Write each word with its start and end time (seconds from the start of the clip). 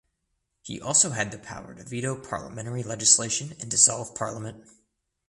He 0.63 0.81
also 0.81 1.11
had 1.11 1.29
the 1.31 1.37
power 1.37 1.75
to 1.75 1.83
veto 1.83 2.15
parliamentary 2.19 2.81
legislation 2.81 3.53
and 3.61 3.69
dissolve 3.69 4.15
Parliament. 4.15 4.67